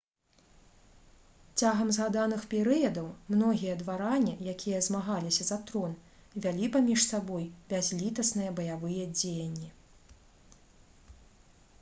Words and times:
цягам 1.63 1.91
згаданых 1.97 2.41
перыядаў 2.53 3.09
многія 3.33 3.75
дваране 3.81 4.33
якія 4.55 4.79
змагаліся 4.87 5.47
за 5.51 5.59
трон 5.69 5.93
вялі 6.47 6.71
паміж 6.77 7.05
сабой 7.11 7.45
бязлітасныя 7.75 8.55
баявыя 8.63 9.03
дзеянні 9.17 9.69